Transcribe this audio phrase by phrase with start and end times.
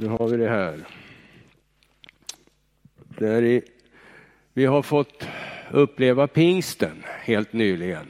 [0.00, 0.86] Nu har vi det här.
[3.18, 3.62] Där i,
[4.52, 5.28] vi har fått
[5.70, 8.06] uppleva pingsten helt nyligen.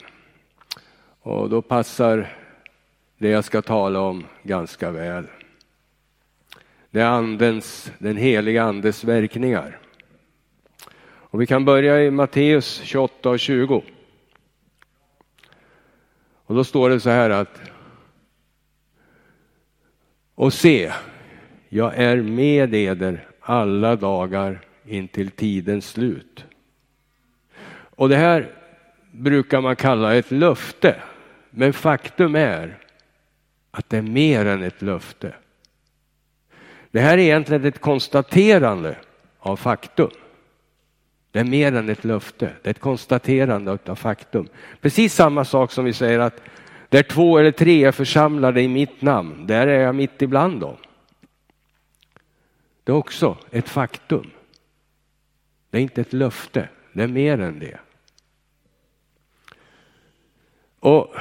[1.21, 2.33] Och då passar
[3.17, 5.27] det jag ska tala om ganska väl.
[6.91, 9.79] Det är andens, den heliga andes verkningar.
[11.03, 13.83] Och vi kan börja i Matteus 28 och 20.
[16.45, 17.61] Och då står det så här att
[20.35, 20.93] och se,
[21.73, 26.45] jag är med eder alla dagar intill tidens slut.
[27.71, 28.51] Och det här
[29.11, 30.95] brukar man kalla ett löfte.
[31.49, 32.77] Men faktum är
[33.71, 35.33] att det är mer än ett löfte.
[36.91, 38.95] Det här är egentligen ett konstaterande
[39.39, 40.11] av faktum.
[41.31, 44.47] Det är mer än ett löfte, det är ett konstaterande av faktum.
[44.81, 46.41] Precis samma sak som vi säger att
[46.89, 50.75] där två eller tre är församlade i mitt namn, där är jag mitt ibland dem.
[52.83, 54.31] Det är också ett faktum.
[55.69, 57.79] Det är inte ett löfte, det är mer än det.
[60.79, 61.15] Och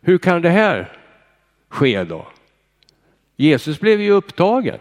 [0.00, 0.98] hur kan det här
[1.68, 2.26] ske då?
[3.36, 4.78] Jesus blev ju upptagen.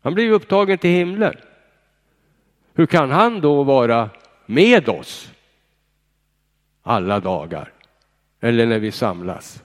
[0.00, 1.34] Han blev upptagen till himlen.
[2.74, 4.10] Hur kan han då vara
[4.46, 5.32] med oss
[6.82, 7.72] alla dagar?
[8.40, 9.62] Eller när vi samlas?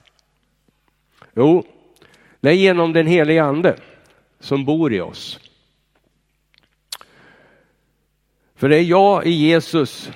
[1.34, 1.66] Jo,
[2.40, 3.76] det är genom den helige ande
[4.44, 5.40] som bor i oss.
[8.54, 10.10] För det är jag i Jesus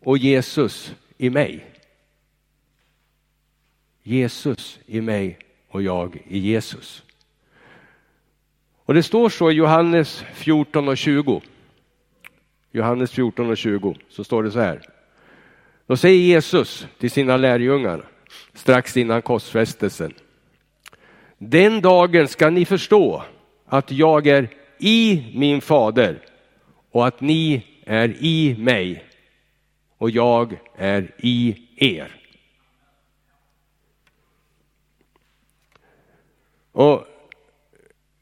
[0.00, 1.66] och Jesus i mig.
[4.02, 7.02] Jesus i mig och jag i Jesus.
[8.76, 11.42] Och det står så i Johannes 14 och 20.
[12.70, 14.82] Johannes 14 och 20 så står det så här.
[15.86, 18.04] Då säger Jesus till sina lärjungar
[18.54, 20.14] strax innan korsfästelsen.
[21.38, 23.24] Den dagen ska ni förstå
[23.66, 26.18] att jag är i min fader
[26.90, 29.04] och att ni är i mig
[29.98, 32.20] och jag är i er.
[36.72, 37.06] Och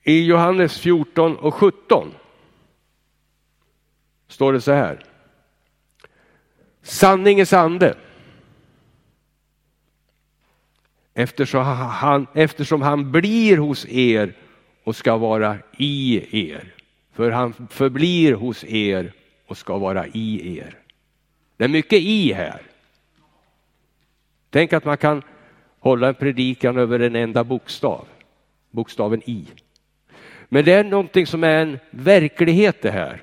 [0.03, 2.15] i Johannes 14 och 17
[4.29, 5.05] står det så här.
[6.83, 7.97] Sanningens ande.
[11.15, 14.35] Eftersom han, eftersom han blir hos er
[14.85, 16.75] och ska vara i er.
[17.13, 19.13] För han förblir hos er
[19.47, 20.79] och ska vara i er.
[21.57, 22.63] Det är mycket i här.
[24.51, 25.23] Tänk att man kan
[25.79, 28.07] hålla en predikan över en enda bokstav,
[28.71, 29.47] bokstaven i.
[30.49, 33.23] Men det är någonting som är en verklighet det här.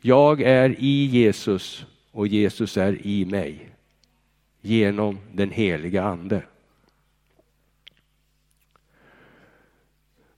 [0.00, 3.68] Jag är i Jesus och Jesus är i mig
[4.60, 6.42] genom den heliga ande.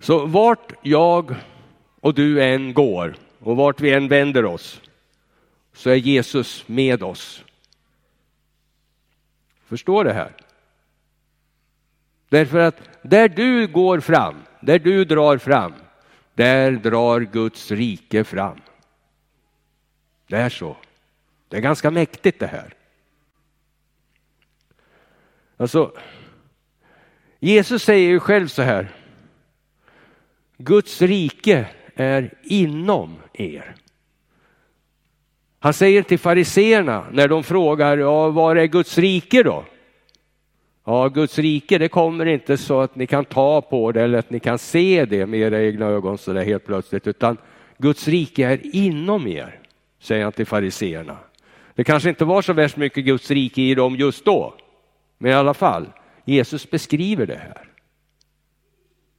[0.05, 1.35] Så vart jag
[2.01, 4.81] och du än går och vart vi än vänder oss
[5.73, 7.45] så är Jesus med oss.
[9.67, 10.33] Förstår det här?
[12.29, 15.75] Därför att där du går fram, där du drar fram,
[16.35, 18.61] där drar Guds rike fram.
[20.27, 20.77] Det är så.
[21.49, 22.75] Det är ganska mäktigt det här.
[25.57, 25.93] Alltså,
[27.41, 29.04] Jesus säger ju själv så här.
[30.59, 33.75] Guds rike är inom er.
[35.59, 39.65] Han säger till fariseerna när de frågar, ja, var är Guds rike då?
[40.85, 44.31] Ja, Guds rike, det kommer inte så att ni kan ta på det eller att
[44.31, 47.37] ni kan se det med era egna ögon så där helt plötsligt, utan
[47.79, 49.61] Guds rike är inom er,
[49.99, 51.19] säger han till fariseerna.
[51.75, 54.55] Det kanske inte var så värst mycket Guds rike i dem just då,
[55.19, 55.87] men i alla fall,
[56.25, 57.69] Jesus beskriver det här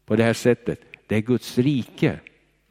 [0.06, 0.80] på det här sättet.
[1.08, 2.20] Det är Guds rike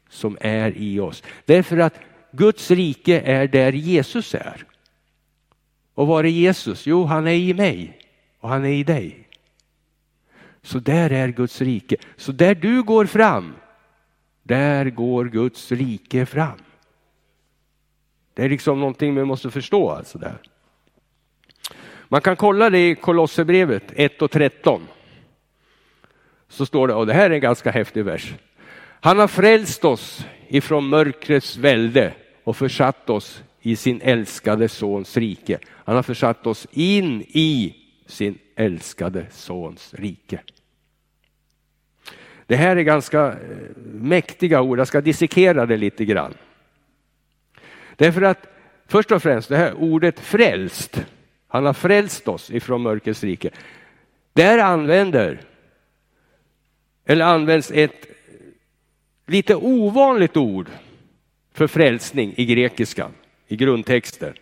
[0.09, 1.23] som är i oss.
[1.45, 1.99] Därför att
[2.31, 4.65] Guds rike är där Jesus är.
[5.93, 6.87] Och var är Jesus?
[6.87, 7.99] Jo, han är i mig
[8.39, 9.27] och han är i dig.
[10.61, 11.95] Så där är Guds rike.
[12.17, 13.55] Så där du går fram,
[14.43, 16.59] där går Guds rike fram.
[18.33, 19.89] Det är liksom någonting vi måste förstå.
[19.89, 20.37] Alltså där.
[22.07, 24.87] Man kan kolla det i Kolosserbrevet 1 och 13.
[26.49, 28.33] Så står det, och det här är en ganska häftig vers.
[29.01, 32.13] Han har frälst oss ifrån mörkrets välde
[32.43, 35.59] och försatt oss i sin älskade sons rike.
[35.67, 37.75] Han har försatt oss in i
[38.05, 40.39] sin älskade sons rike.
[42.47, 43.35] Det här är ganska eh,
[43.85, 46.33] mäktiga ord, jag ska dissekera det lite grann.
[47.95, 48.47] Därför att
[48.87, 51.05] först och främst det här ordet frälst,
[51.47, 53.49] han har frälst oss ifrån mörkrets rike.
[54.33, 55.41] Där använder
[57.05, 58.05] eller används ett
[59.27, 60.69] lite ovanligt ord
[61.53, 63.11] för frälsning i grekiskan,
[63.47, 64.33] i grundtexten.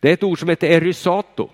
[0.00, 1.48] Det är ett ord som heter erysato.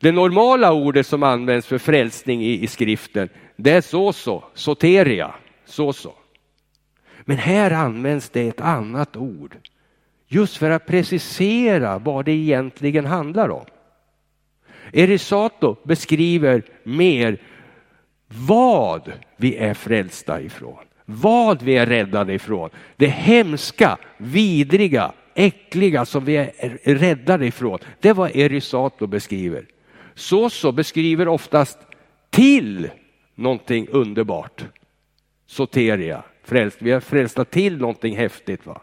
[0.00, 5.92] Det normala ordet som används för frälsning i, i skriften, det är så soteria, så
[7.24, 9.56] Men här används det ett annat ord,
[10.26, 13.64] just för att precisera vad det egentligen handlar om.
[14.92, 17.38] Erisato beskriver mer
[18.28, 22.70] vad vi är frälsta ifrån, vad vi är räddade ifrån.
[22.96, 27.78] Det hemska, vidriga, äckliga som vi är räddade ifrån.
[28.00, 29.66] Det är vad Erisato beskriver.
[30.14, 31.78] Soso beskriver oftast
[32.30, 32.90] till
[33.34, 34.64] någonting underbart.
[35.46, 36.76] Soteria, frälst.
[36.80, 38.66] Vi är frälsta till någonting häftigt.
[38.66, 38.80] Va?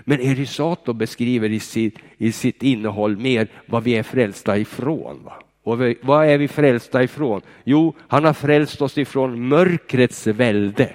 [0.00, 5.20] Men Erisato beskriver i sitt, i sitt innehåll mer vad vi är frälsta ifrån.
[5.24, 5.42] Va?
[5.62, 7.40] Och vad är vi frälsta ifrån?
[7.64, 10.94] Jo, han har frälst oss ifrån mörkrets välde.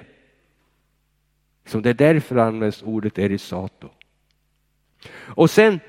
[1.66, 3.88] Så det är därför används ordet erisato.
[5.10, 5.80] Och sen,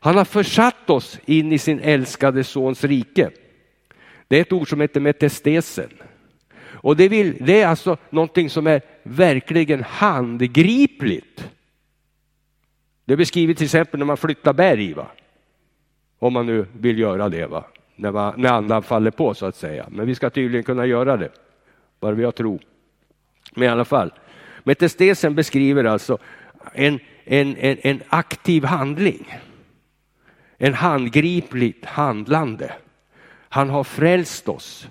[0.00, 3.30] han har försatt oss in i sin älskade sons rike.
[4.28, 5.90] Det är ett ord som heter metestesen.
[6.60, 11.50] Och det, vill, det är alltså någonting som är verkligen handgripligt.
[13.04, 14.94] Det beskriver till exempel när man flyttar berg.
[14.94, 15.06] Va?
[16.18, 17.46] Om man nu vill göra det.
[17.46, 17.64] Va?
[17.98, 19.86] När, man, när andan faller på så att säga.
[19.90, 21.30] Men vi ska tydligen kunna göra det.
[22.00, 22.58] Bara vi har tro.
[23.54, 24.12] Men i alla fall.
[24.62, 26.18] Metestesen beskriver alltså
[26.72, 29.38] en, en, en, en aktiv handling.
[30.58, 32.74] En handgripligt handlande.
[33.48, 34.88] Han har frälst oss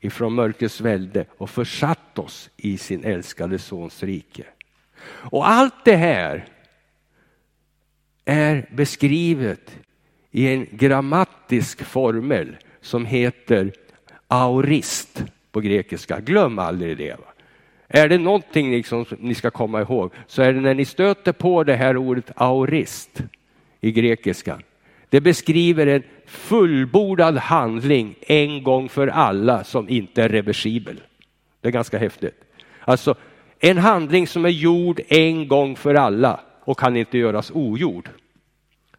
[0.00, 4.44] ifrån mörkrets välde och försatt oss i sin älskade sons rike.
[5.06, 6.48] Och allt det här
[8.24, 9.78] är beskrivet
[10.34, 13.72] i en grammatisk formel som heter
[14.28, 16.20] aurist på grekiska.
[16.20, 17.10] Glöm aldrig det.
[17.10, 17.26] Va?
[17.88, 21.64] Är det någonting liksom ni ska komma ihåg så är det när ni stöter på
[21.64, 23.22] det här ordet aurist
[23.80, 24.62] i grekiskan.
[25.08, 31.00] Det beskriver en fullbordad handling en gång för alla som inte är reversibel.
[31.60, 32.44] Det är ganska häftigt.
[32.80, 33.14] Alltså
[33.60, 38.08] en handling som är gjord en gång för alla och kan inte göras ogjord.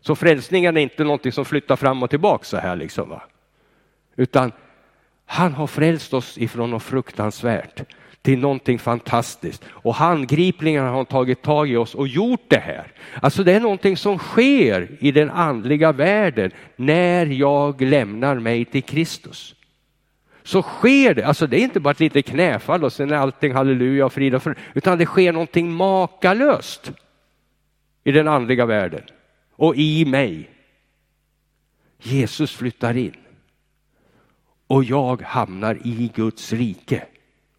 [0.06, 3.10] Så frälsningen är inte någonting som flyttar fram och tillbaka så här liksom.
[3.10, 3.22] Va?
[4.16, 4.52] Utan
[5.25, 7.81] han har frälst oss ifrån något fruktansvärt
[8.22, 9.63] till någonting fantastiskt.
[9.68, 12.92] Och handgripligen har han tagit tag i oss och gjort det här.
[13.22, 18.84] Alltså det är någonting som sker i den andliga världen när jag lämnar mig till
[18.84, 19.56] Kristus.
[20.44, 23.54] Så sker det, alltså det är inte bara ett litet knäfall och sen är allting
[23.54, 26.92] halleluja och frid och frid, utan det sker någonting makalöst
[28.04, 29.04] i den andliga världen
[29.56, 30.50] och i mig.
[32.00, 33.16] Jesus flyttar in
[34.68, 37.06] och jag hamnar i Guds rike.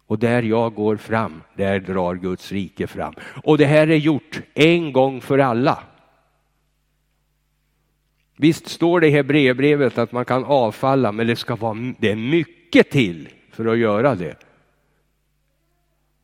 [0.07, 3.13] Och där jag går fram, där drar Guds rike fram.
[3.43, 5.83] Och det här är gjort en gång för alla.
[8.35, 12.15] Visst står det i Hebreerbrevet att man kan avfalla, men det ska vara det är
[12.15, 14.35] mycket till för att göra det.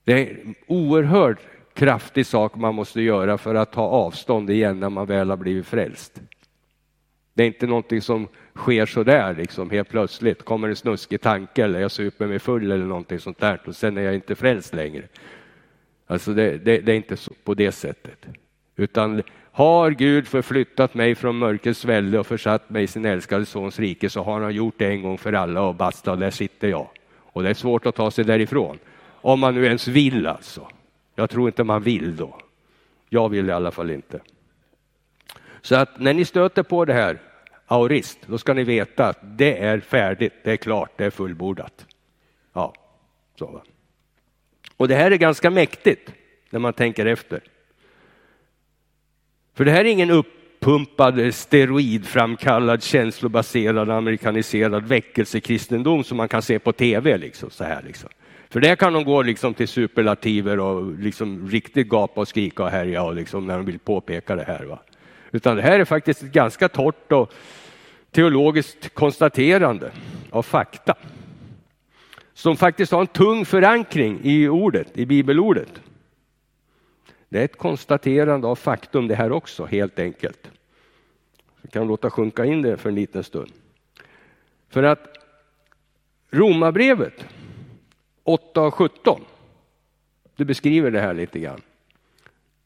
[0.03, 1.39] Det är oerhört
[1.73, 5.67] kraftig sak man måste göra för att ta avstånd igen när man väl har blivit
[5.67, 6.21] frälst.
[7.33, 10.45] Det är inte någonting som sker sådär liksom helt plötsligt.
[10.45, 13.97] Kommer en snuskig tanke eller jag super mig full eller någonting sånt där och sen
[13.97, 15.03] är jag inte frälst längre.
[16.07, 18.25] Alltså det, det, det är inte på det sättet.
[18.75, 23.79] Utan har Gud förflyttat mig från mörkrets välde och försatt mig i sin älskade sons
[23.79, 26.87] rike så har han gjort det en gång för alla och basta, där sitter jag.
[27.15, 28.79] Och det är svårt att ta sig därifrån.
[29.05, 30.67] Om man nu ens vill alltså.
[31.15, 32.39] Jag tror inte man vill då.
[33.09, 34.19] Jag vill i alla fall inte.
[35.61, 37.19] Så att när ni stöter på det här
[37.67, 41.85] aurist, då ska ni veta att det är färdigt, det är klart, det är fullbordat.
[42.53, 42.73] Ja,
[43.39, 43.63] så.
[44.77, 46.13] Och det här är ganska mäktigt
[46.49, 47.41] när man tänker efter.
[49.53, 56.71] För det här är ingen uppumpad, steroidframkallad, känslobaserad, amerikaniserad väckelsekristendom som man kan se på
[56.71, 57.17] tv.
[57.17, 58.09] Liksom, så här, liksom.
[58.53, 62.69] För där kan de gå liksom till superlativer och liksom riktigt gapa och skrika och
[62.69, 64.65] härja och liksom när de vill påpeka det här.
[64.65, 64.79] Va?
[65.31, 67.33] Utan det här är faktiskt ett ganska torrt och
[68.11, 69.91] teologiskt konstaterande
[70.29, 70.95] av fakta.
[72.33, 75.81] Som faktiskt har en tung förankring i ordet, i bibelordet.
[77.29, 80.49] Det är ett konstaterande av faktum det här också, helt enkelt.
[81.61, 83.51] Vi kan låta sjunka in det för en liten stund.
[84.69, 85.17] För att
[86.31, 87.25] Romarbrevet
[88.23, 89.21] 8 och 17,
[90.35, 91.61] Du beskriver det här lite grann.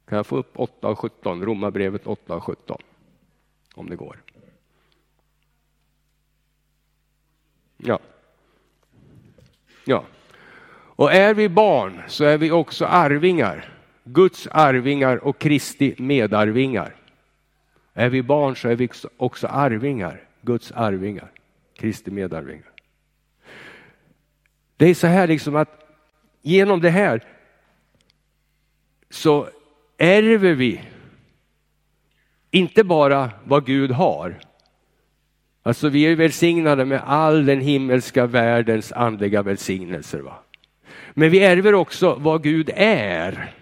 [0.05, 2.81] Kan jag få upp 8 och 17, Romarbrevet 8 och 17,
[3.75, 4.23] om det går.
[7.77, 7.99] Ja.
[9.85, 10.05] Ja,
[10.69, 13.73] Och är vi barn så är vi också arvingar.
[14.03, 16.95] Guds arvingar och Kristi medarvingar.
[17.93, 21.31] Är vi barn så är vi också arvingar, Guds arvingar,
[21.73, 22.71] Kristi medarvingar.
[24.77, 25.83] Det är så här liksom att
[26.41, 27.23] genom det här
[29.09, 29.49] så
[29.97, 30.81] ärver vi
[32.51, 34.39] inte bara vad Gud har.
[35.63, 40.19] Alltså vi är välsignade med all den himmelska världens andliga välsignelser.
[40.19, 40.39] Va?
[41.13, 43.53] Men vi ärver också vad Gud är.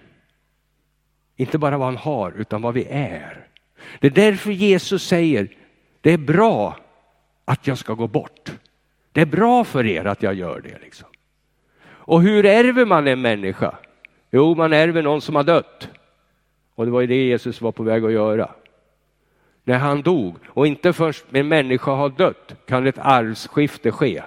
[1.36, 3.48] Inte bara vad han har, utan vad vi är.
[4.00, 5.48] Det är därför Jesus säger,
[6.02, 6.78] det är bra
[7.46, 8.52] att jag ska gå bort.
[9.16, 10.80] Det är bra för er att jag gör det.
[10.82, 11.08] Liksom.
[11.88, 13.78] Och hur ärver man en människa?
[14.32, 15.90] Jo, man ärver någon som har dött.
[16.76, 18.52] Och det var ju det Jesus var på väg att göra.
[19.64, 24.24] När han dog, och inte först en människa har dött kan ett arvsskifte ske.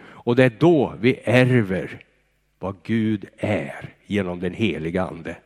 [0.00, 2.04] Och det är då vi ärver
[2.58, 5.36] vad Gud är genom den heliga ande.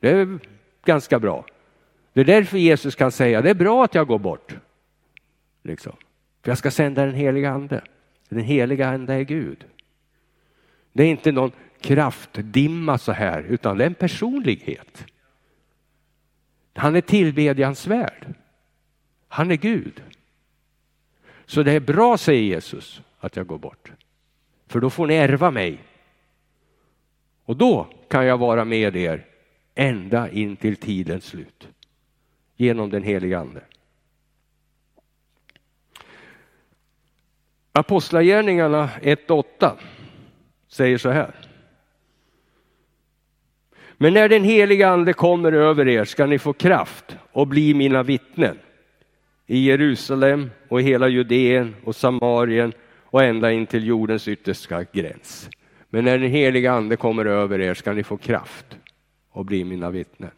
[0.00, 0.38] Det är
[0.84, 1.44] ganska bra.
[2.12, 4.56] Det är därför Jesus kan säga, det är bra att jag går bort.
[5.62, 5.96] Liksom.
[6.46, 7.80] För jag ska sända den heliga ande.
[8.28, 9.64] Den heliga ande är Gud.
[10.92, 15.06] Det är inte någon kraftdimma så här, utan det är en personlighet.
[16.74, 18.34] Han är tillbedjansvärd.
[19.28, 20.02] Han är Gud.
[21.46, 23.92] Så det är bra, säger Jesus, att jag går bort.
[24.66, 25.78] För då får ni ärva mig.
[27.44, 29.26] Och då kan jag vara med er
[29.74, 31.68] ända in till tidens slut.
[32.56, 33.62] Genom den heliga ande.
[37.76, 39.72] Apostlagärningarna 1.8
[40.68, 41.34] säger så här.
[43.96, 48.02] Men när den heliga ande kommer över er ska ni få kraft och bli mina
[48.02, 48.58] vittnen
[49.46, 52.72] i Jerusalem och hela Judeen och Samarien
[53.04, 55.50] och ända in till jordens yttersta gräns.
[55.88, 58.78] Men när den heliga ande kommer över er ska ni få kraft
[59.30, 60.30] och bli mina vittnen.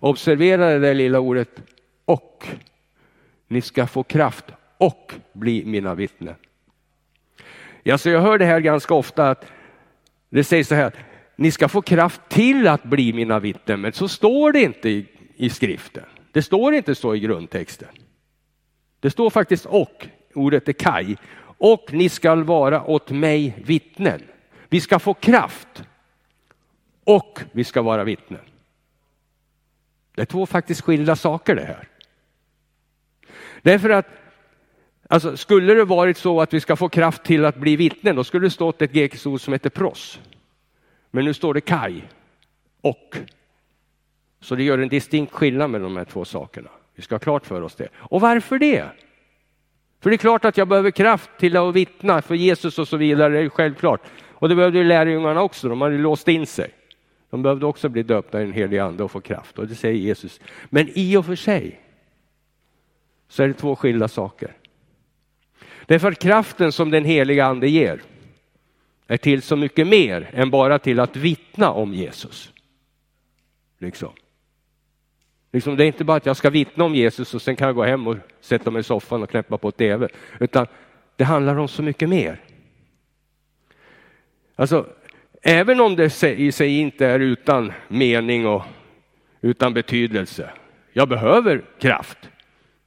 [0.00, 1.62] Observera det där lilla ordet
[2.04, 2.46] och.
[3.48, 4.44] Ni ska få kraft
[4.78, 6.34] och bli mina vittnen.
[7.82, 9.52] Ja, så jag hör det här ganska ofta att
[10.28, 10.92] det sägs så här,
[11.36, 15.06] ni ska få kraft till att bli mina vittnen, men så står det inte i,
[15.36, 16.04] i skriften.
[16.32, 17.88] Det står inte så i grundtexten.
[19.00, 21.16] Det står faktiskt och, ordet är kaj,
[21.58, 24.22] och ni skall vara åt mig vittnen.
[24.68, 25.84] Vi ska få kraft
[27.04, 28.40] och vi ska vara vittnen.
[30.14, 31.88] Det är två faktiskt skilda saker det här.
[33.62, 34.06] Därför att
[35.08, 38.24] alltså, skulle det varit så att vi ska få kraft till att bli vittnen, då
[38.24, 40.20] skulle det stått ett grekiskt ord som heter pros.
[41.10, 42.08] Men nu står det kaj
[42.80, 43.16] och.
[44.40, 46.70] Så det gör en distinkt skillnad mellan de här två sakerna.
[46.94, 47.88] Vi ska ha klart för oss det.
[47.94, 48.84] Och varför det?
[50.00, 52.96] För det är klart att jag behöver kraft till att vittna för Jesus och så
[52.96, 54.00] vidare, det är självklart.
[54.30, 56.70] Och det behövde ju lärjungarna också, de hade låst in sig.
[57.30, 59.98] De behövde också bli döpta i den helige ande och få kraft och det säger
[59.98, 60.40] Jesus.
[60.68, 61.80] Men i och för sig
[63.28, 64.56] så är det två skilda saker.
[65.88, 68.00] Därför att kraften som den heliga ande ger
[69.06, 72.52] är till så mycket mer än bara till att vittna om Jesus.
[73.78, 74.12] Liksom.
[75.52, 77.74] Liksom, det är inte bara att jag ska vittna om Jesus och sen kan jag
[77.74, 80.08] gå hem och sätta mig i soffan och knäppa på tv,
[80.40, 80.66] utan
[81.16, 82.40] det handlar om så mycket mer.
[84.56, 84.86] Alltså,
[85.42, 88.62] även om det i sig inte är utan mening och
[89.40, 90.50] utan betydelse.
[90.92, 92.18] Jag behöver kraft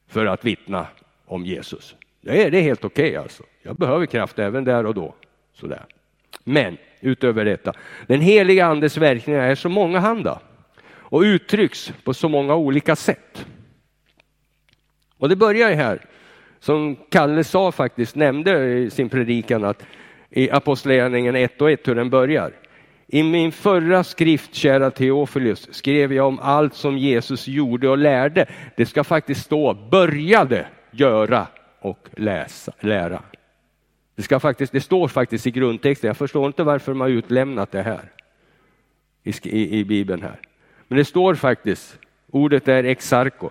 [0.07, 0.87] för att vittna
[1.25, 1.95] om Jesus.
[2.21, 3.43] Det är, det är helt okej okay alltså.
[3.61, 5.15] Jag behöver kraft även där och då.
[5.53, 5.85] Sådär.
[6.43, 7.73] Men utöver detta,
[8.07, 10.39] den heliga andes verkningar är så mångahanda
[10.85, 13.45] och uttrycks på så många olika sätt.
[15.17, 16.05] Och det börjar ju här,
[16.59, 19.85] som Kalle sa faktiskt, nämnde i sin predikan att
[20.29, 22.51] i Apostlagärningarna 1 och 1 hur den börjar.
[23.07, 28.45] I min förra skrift, kära Teofilus, skrev jag om allt som Jesus gjorde och lärde.
[28.77, 31.47] Det ska faktiskt stå började göra
[31.81, 33.23] och läsa, lära.
[34.15, 37.71] Det, ska faktiskt, det står faktiskt i grundtexten, jag förstår inte varför de har utlämnat
[37.71, 38.11] det här
[39.23, 40.39] i, i, i Bibeln här.
[40.87, 43.49] Men det står faktiskt, ordet är exarko,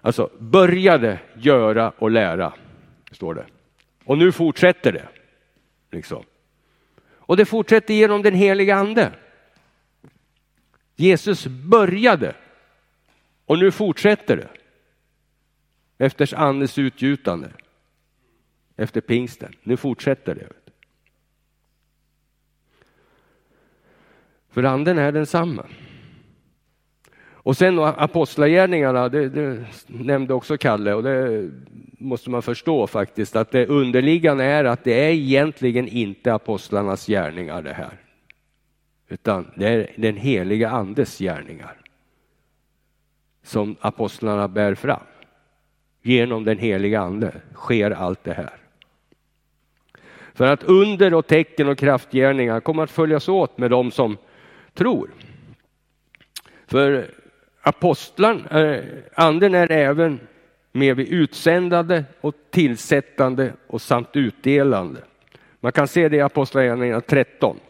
[0.00, 2.52] alltså började göra och lära,
[3.10, 3.46] står det.
[4.04, 5.08] Och nu fortsätter det.
[5.90, 6.24] Liksom.
[7.10, 9.12] Och det fortsätter genom den heliga ande.
[10.96, 12.34] Jesus började
[13.46, 14.61] och nu fortsätter det.
[16.02, 17.48] Efter Andens utgjutande.
[18.76, 19.52] Efter pingsten.
[19.62, 20.48] Nu fortsätter det.
[24.50, 25.66] För anden är densamma.
[27.20, 31.50] Och sen apostlagärningarna, det, det nämnde också Kalle och det
[31.98, 37.62] måste man förstå faktiskt att det underliggande är att det är egentligen inte apostlarnas gärningar
[37.62, 38.00] det här.
[39.08, 41.76] Utan det är den heliga andes gärningar
[43.42, 45.02] som apostlarna bär fram.
[46.02, 48.56] Genom den heliga ande sker allt det här.
[50.34, 54.16] För att under och tecken och kraftgärningar kommer att följas åt med dem som
[54.74, 55.10] tror.
[56.66, 57.10] För
[57.60, 60.20] apostlan, äh, eh, anden är även
[60.72, 65.00] med vid utsändande och tillsättande och samt utdelande.
[65.60, 67.60] Man kan se det i Apostlagärningarna 13.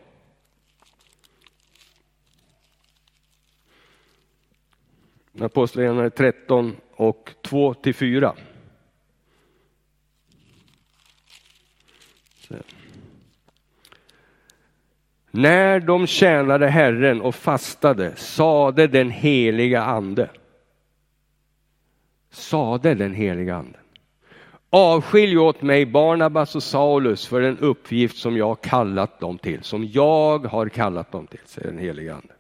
[5.40, 8.34] Apostlagärningarna 13 och 2 till 4.
[15.30, 20.30] När de tjänade Herren och fastade sade den heliga ande.
[22.30, 23.78] Sade den heliga ande.
[24.70, 29.84] Avskilj åt mig Barnabas och Saulus för den uppgift som jag kallat dem till, som
[29.84, 32.34] jag har kallat dem till, säger den heliga ande.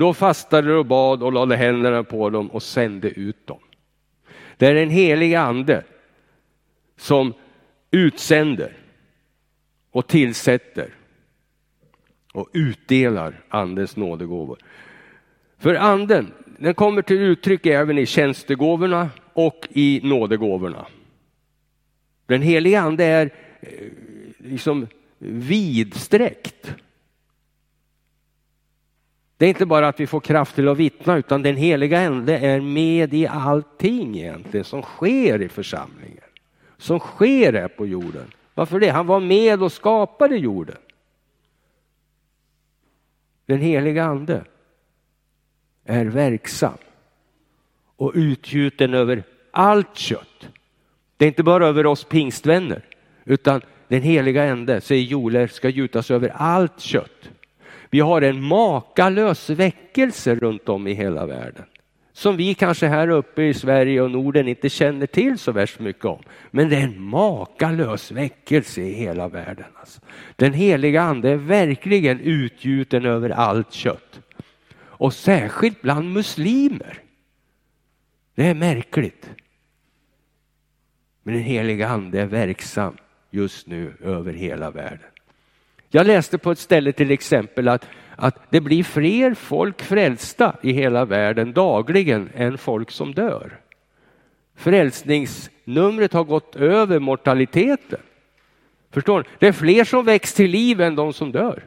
[0.00, 3.58] Då fastade och bad och lade händerna på dem och sände ut dem.
[4.56, 5.84] Det är den helige ande
[6.96, 7.34] som
[7.90, 8.72] utsänder
[9.90, 10.94] och tillsätter
[12.32, 14.58] och utdelar andens nådegåvor.
[15.58, 20.86] För anden, den kommer till uttryck även i tjänstegåvorna och i nådegåvorna.
[22.26, 23.30] Den heliga ande är
[23.60, 23.68] eh,
[24.38, 24.86] liksom
[25.18, 26.74] vidsträckt.
[29.40, 32.38] Det är inte bara att vi får kraft till att vittna utan den heliga ande
[32.38, 36.24] är med i allting egentligen som sker i församlingen.
[36.76, 38.32] Som sker här på jorden.
[38.54, 38.88] Varför det?
[38.88, 40.76] Han var med och skapade jorden.
[43.46, 44.44] Den heliga ande
[45.84, 46.78] är verksam
[47.96, 50.48] och utgjuten över allt kött.
[51.16, 52.84] Det är inte bara över oss pingstvänner
[53.24, 57.30] utan den heliga ande, säger Joler, ska gjutas över allt kött.
[57.90, 61.64] Vi har en makalös väckelse runt om i hela världen.
[62.12, 66.04] Som vi kanske här uppe i Sverige och Norden inte känner till så värst mycket
[66.04, 66.22] om.
[66.50, 69.64] Men det är en makalös väckelse i hela världen.
[69.74, 70.00] Alltså.
[70.36, 74.20] Den heliga ande är verkligen utgjuten över allt kött.
[74.78, 76.98] Och särskilt bland muslimer.
[78.34, 79.30] Det är märkligt.
[81.22, 82.96] Men den heliga ande är verksam
[83.30, 85.10] just nu över hela världen.
[85.92, 90.72] Jag läste på ett ställe till exempel att, att det blir fler folk frälsta i
[90.72, 93.60] hela världen dagligen än folk som dör.
[94.54, 98.00] Frälsningsnumret har gått över mortaliteten.
[98.90, 99.28] Förstår ni?
[99.38, 101.64] Det är fler som väcks till liv än de som dör.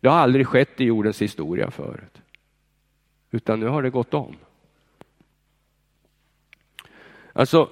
[0.00, 2.22] Det har aldrig skett i jordens historia förut.
[3.30, 4.36] Utan nu har det gått om.
[7.32, 7.68] Alltså,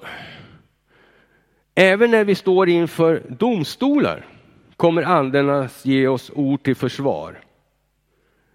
[1.75, 4.25] även när vi står inför domstolar
[4.77, 7.39] kommer anden att ge oss ord till försvar.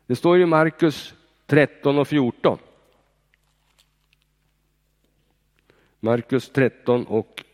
[0.07, 1.15] Det står i Markus
[1.47, 2.59] 13 och 14.
[6.01, 7.45] Markus 13 och...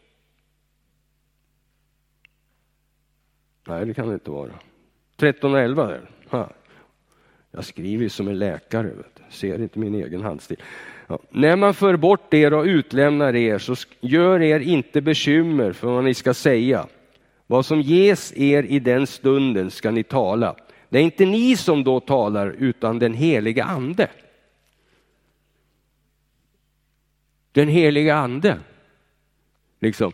[3.66, 4.52] Nej, det kan det inte vara.
[5.16, 5.86] 13 och 11.
[5.86, 6.10] Där.
[6.28, 6.50] Ha.
[7.50, 10.62] Jag skriver ju som en läkare, vet ser inte min egen handstil.
[11.06, 11.18] Ja.
[11.30, 16.04] När man för bort er och utlämnar er så gör er inte bekymmer för vad
[16.04, 16.86] ni ska säga.
[17.46, 20.56] Vad som ges er i den stunden ska ni tala.
[20.88, 24.08] Det är inte ni som då talar utan den heliga ande.
[27.52, 28.58] Den heliga ande.
[29.80, 30.12] Liksom.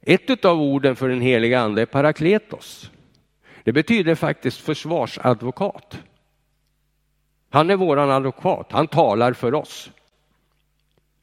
[0.00, 2.90] Ett av orden för den heliga ande är parakletos.
[3.62, 5.98] Det betyder faktiskt försvarsadvokat.
[7.50, 9.90] Han är våran advokat, han talar för oss.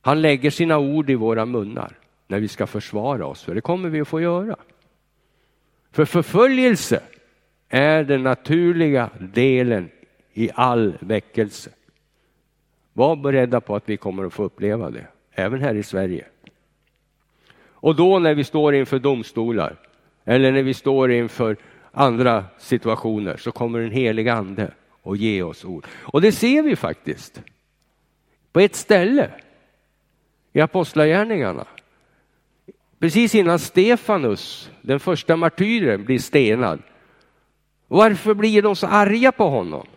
[0.02, 3.90] Han lägger sina ord i våra munnar när vi ska försvara oss, för det kommer
[3.90, 4.56] vi att få göra.
[5.96, 7.02] För förföljelse
[7.70, 9.90] är den naturliga delen
[10.34, 11.70] i all väckelse.
[12.94, 16.26] Var beredda på att vi kommer att få uppleva det, även här i Sverige.
[17.62, 19.76] Och då när vi står inför domstolar
[20.24, 21.58] eller när vi står inför
[21.92, 25.86] andra situationer så kommer den heliga ande och ge oss ord.
[25.92, 27.42] Och det ser vi faktiskt
[28.52, 29.30] på ett ställe
[30.54, 31.66] i Apostlagärningarna.
[33.06, 36.80] Precis innan Stefanus, den första martyren, blir stenad.
[37.88, 39.88] Varför blir de så arga på honom?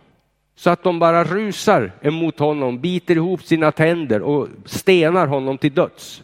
[0.55, 5.75] Så att de bara rusar emot honom, biter ihop sina tänder och stenar honom till
[5.75, 6.23] döds.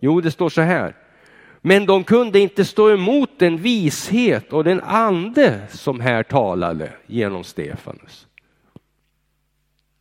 [0.00, 0.96] Jo, det står så här.
[1.60, 7.44] Men de kunde inte stå emot den vishet och den ande som här talade genom
[7.44, 8.26] Stefanus.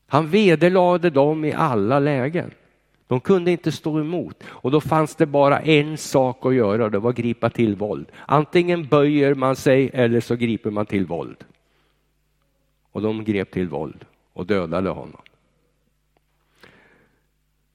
[0.08, 2.52] Han vederlade dem i alla lägen.
[3.12, 6.91] De kunde inte stå emot och då fanns det bara en sak att göra och
[6.91, 8.06] det var att gripa till våld.
[8.26, 11.43] Antingen böjer man sig eller så griper man till våld.
[12.91, 15.21] Och de grep till våld och dödade honom.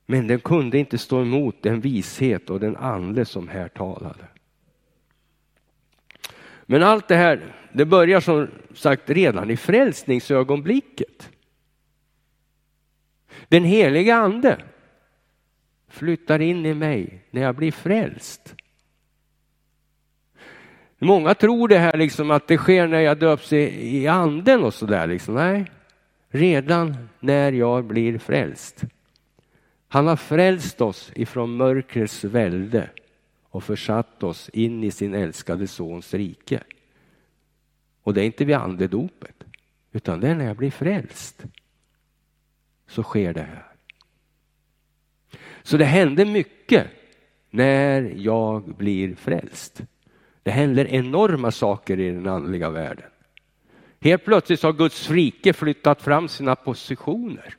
[0.06, 4.24] Men den kunde inte stå emot den vishet och den ande som här talade.
[6.66, 11.30] Men allt det här, det börjar som sagt redan i frälsningsögonblicket.
[13.48, 14.58] Den heliga ande
[15.96, 18.54] flyttar in i mig när jag blir frälst.
[20.98, 24.74] Många tror det här liksom att det sker när jag döps i, i anden och
[24.74, 25.06] sådär.
[25.06, 25.34] Liksom.
[25.34, 25.70] Nej,
[26.28, 28.84] redan när jag blir frälst.
[29.88, 32.90] Han har frälst oss ifrån mörkrets välde
[33.42, 36.62] och försatt oss in i sin älskade sons rike.
[38.02, 39.44] Och det är inte vid andedopet,
[39.92, 41.44] utan det är när jag blir frälst.
[42.88, 43.75] Så sker det här.
[45.66, 46.86] Så det händer mycket
[47.50, 49.82] när jag blir frälst.
[50.42, 53.06] Det händer enorma saker i den andliga världen.
[54.00, 57.54] Helt plötsligt har Guds rike flyttat fram sina positioner.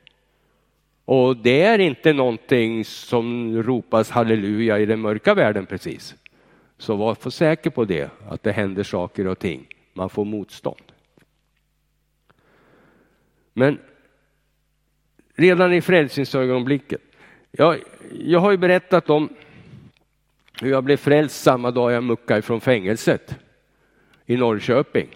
[1.05, 6.15] Och det är inte någonting som ropas halleluja i den mörka världen precis.
[6.77, 9.67] Så var för säker på det, att det händer saker och ting.
[9.93, 10.91] Man får motstånd.
[13.53, 13.79] Men
[15.35, 17.06] redan i frälsningsögonblicket.
[17.51, 17.79] Jag,
[18.19, 19.29] jag har ju berättat om
[20.61, 23.35] hur jag blev frälst samma dag jag muckade från fängelset
[24.25, 25.07] i Norrköping.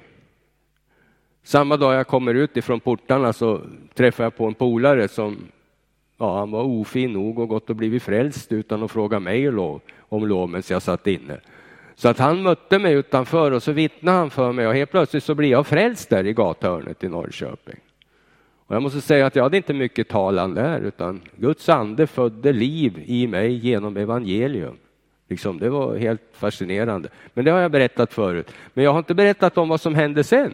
[1.43, 3.61] Samma dag jag kommer ut ifrån portarna så
[3.93, 5.37] träffar jag på en polare som
[6.17, 9.49] ja, han var ofin nog och gått och blivit frälst utan att fråga mig
[9.99, 11.39] om lov medan jag satt inne.
[11.95, 15.23] Så att han mötte mig utanför och så vittnade han för mig och helt plötsligt
[15.23, 17.79] så blir jag frälst där i gathörnet i Norrköping.
[18.71, 22.53] Och jag måste säga att jag hade inte mycket talan där utan Guds ande födde
[22.53, 24.77] liv i mig genom evangelium.
[25.29, 27.09] Liksom, det var helt fascinerande.
[27.33, 28.53] Men det har jag berättat förut.
[28.73, 30.53] Men jag har inte berättat om vad som hände sen.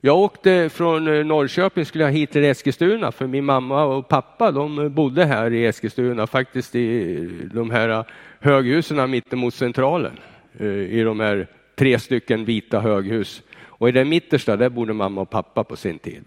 [0.00, 4.52] Jag åkte från eh, Norrköping skulle jag hit till Eskilstuna för min mamma och pappa
[4.52, 8.04] de bodde här i Eskilstuna faktiskt i de här eh,
[8.40, 10.18] höghusen mittemot centralen.
[10.58, 13.42] Eh, I de här tre stycken vita höghus.
[13.84, 16.24] Och i den mittersta där bodde mamma och pappa på sin tid.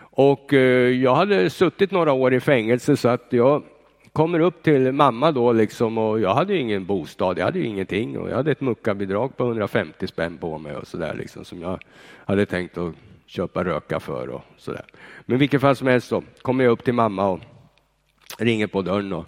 [0.00, 3.62] Och eh, jag hade suttit några år i fängelse så att jag
[4.12, 7.66] kommer upp till mamma då liksom och jag hade ju ingen bostad, jag hade ju
[7.66, 11.62] ingenting och jag hade ett muckabidrag på 150 spänn på mig och sådär liksom som
[11.62, 11.78] jag
[12.24, 12.94] hade tänkt att
[13.26, 14.84] köpa röka för och sådär.
[15.26, 17.40] Men vilket fall som helst så kommer jag upp till mamma och
[18.38, 19.26] ringer på dörren och,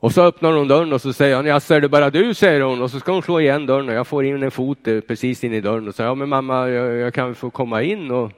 [0.00, 2.60] och så öppnar hon dörren och så säger hon, jaså är det bara du, säger
[2.60, 5.00] hon och så ska hon slå igen dörren och jag får in en fot eh,
[5.00, 8.10] precis in i dörren och säger, ja men mamma jag, jag kan få komma in
[8.10, 8.32] och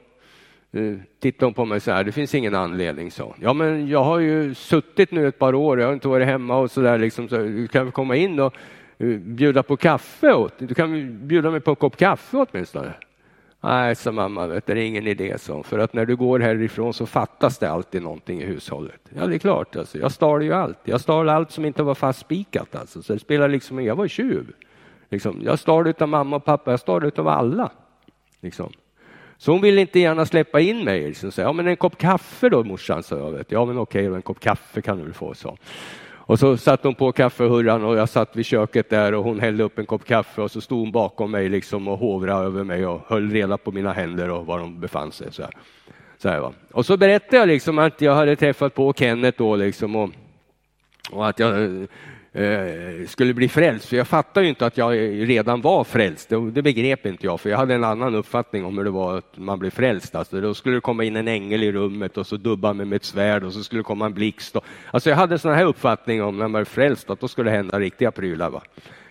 [0.73, 3.35] Eh, tittade hon på mig så här, det finns ingen anledning, så.
[3.39, 6.57] Ja, men jag har ju suttit nu ett par år, jag har inte varit hemma
[6.57, 8.55] och så där liksom, så du kan väl komma in och
[9.03, 12.93] uh, bjuda på kaffe åt, du kan bjuda mig på en kopp kaffe åtminstone.
[13.63, 15.63] Nej, sa mamma, vet, det är ingen idé, så.
[15.63, 19.09] för att när du går härifrån så fattas det alltid någonting i hushållet.
[19.15, 19.97] Ja, det är klart, alltså.
[19.97, 20.77] jag stal ju allt.
[20.83, 23.01] Jag stal allt som inte var fastspikat, alltså.
[23.01, 24.53] så det spelar liksom jag var tjuv.
[25.09, 25.41] Liksom.
[25.43, 27.71] Jag stal av mamma och pappa, jag stal av alla.
[28.39, 28.71] Liksom.
[29.37, 31.07] Så hon ville inte gärna släppa in mig.
[31.07, 31.31] Liksom.
[31.31, 33.31] Så, ja, men en kopp kaffe då morsan, sa jag.
[33.31, 33.51] Vet.
[33.51, 35.57] Ja men okej, en kopp kaffe kan du väl få, så.
[36.23, 39.63] Och så satte hon på kaffehurran och jag satt vid köket där och hon hällde
[39.63, 42.85] upp en kopp kaffe och så stod hon bakom mig liksom och hovrade över mig
[42.85, 45.27] och höll reda på mina händer och var de befann sig.
[45.31, 45.51] Så här.
[46.17, 46.53] Så här, va.
[46.71, 50.09] Och så berättade jag liksom att jag hade träffat på Kenneth då liksom och,
[51.11, 51.87] och att jag
[52.33, 53.85] Eh, skulle bli frälst.
[53.85, 54.93] För jag fattade ju inte att jag
[55.29, 56.29] redan var frälst.
[56.29, 59.17] Det, det begrep inte jag, för jag hade en annan uppfattning om hur det var
[59.17, 60.15] att man blev frälst.
[60.15, 62.95] Alltså, då skulle det komma in en ängel i rummet och så dubba mig med
[62.95, 64.55] ett svärd och så skulle det komma en blixt.
[64.55, 67.27] Och, alltså jag hade en sån här uppfattning om när man blir frälst, att då
[67.27, 68.49] skulle det hända riktiga prylar.
[68.49, 68.63] Va?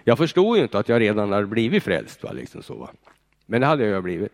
[0.04, 2.22] Jag förstod ju inte att jag redan hade blivit frälst.
[2.22, 2.32] Va?
[2.32, 2.88] Liksom så, va?
[3.46, 4.32] Men det hade jag blivit.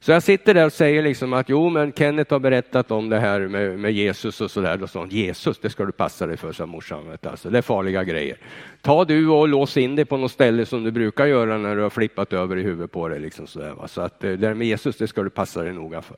[0.00, 3.18] Så jag sitter där och säger liksom att jo, men Kenneth har berättat om det
[3.18, 4.76] här med, med Jesus och så där.
[4.76, 7.18] Då sa hon, Jesus, det ska du passa dig för, sa morsan.
[7.22, 8.38] Alltså, det är farliga grejer.
[8.80, 11.82] Ta du och lås in dig på något ställe som du brukar göra när du
[11.82, 13.20] har flippat över i huvudet på dig.
[13.20, 13.88] Liksom så, där, va?
[13.88, 16.16] så att eh, det där med Jesus, det ska du passa dig noga för.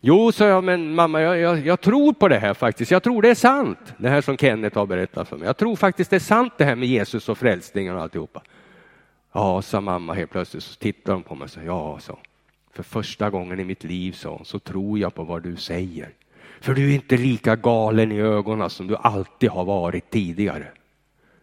[0.00, 2.90] Jo, sa jag, men mamma, jag, jag, jag, tror på det här faktiskt.
[2.90, 5.46] Jag tror det är sant, det här som Kenneth har berättat för mig.
[5.46, 8.42] Jag tror faktiskt det är sant det här med Jesus och frälsningen och alltihopa.
[9.32, 12.18] Ja, sa mamma helt plötsligt, så tittar hon på mig och sa, ja, så.
[12.76, 16.10] För första gången i mitt liv, sa så tror jag på vad du säger.
[16.60, 20.66] För du är inte lika galen i ögonen som du alltid har varit tidigare.